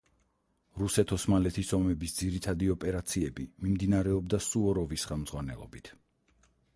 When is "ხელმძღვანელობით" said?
5.11-5.93